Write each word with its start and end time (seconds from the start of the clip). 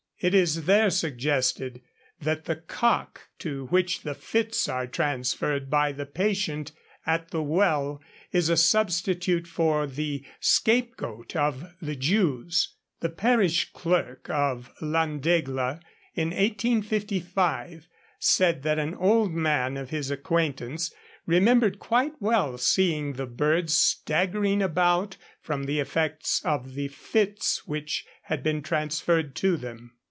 It 0.23 0.35
is 0.35 0.65
there 0.65 0.91
suggested 0.91 1.81
that 2.19 2.45
the 2.45 2.55
cock 2.55 3.29
to 3.39 3.65
which 3.71 4.03
the 4.03 4.13
fits 4.13 4.69
are 4.69 4.85
transferred 4.85 5.67
by 5.67 5.93
the 5.93 6.05
patient 6.05 6.71
at 7.07 7.31
the 7.31 7.41
well 7.41 8.03
is 8.31 8.47
a 8.47 8.55
substitute 8.55 9.47
for 9.47 9.87
the 9.87 10.23
scapegoat 10.39 11.35
of 11.35 11.73
the 11.81 11.95
Jews. 11.95 12.75
The 12.99 13.09
parish 13.09 13.71
clerk 13.73 14.29
of 14.29 14.71
Llandegla 14.79 15.79
in 16.13 16.27
1855 16.29 17.87
said 18.19 18.61
that 18.61 18.77
an 18.77 18.93
old 18.93 19.33
man 19.33 19.75
of 19.75 19.89
his 19.89 20.11
acquaintance 20.11 20.93
'remembered 21.25 21.79
quite 21.79 22.13
well 22.19 22.59
seeing 22.59 23.13
the 23.13 23.25
birds 23.25 23.73
staggering 23.73 24.61
about 24.61 25.17
from 25.41 25.63
the 25.63 25.79
effects 25.79 26.43
of 26.45 26.75
the 26.75 26.89
fits' 26.89 27.65
which 27.65 28.05
had 28.25 28.43
been 28.43 28.61
transferred 28.61 29.33
to 29.37 29.57
them. 29.57 29.95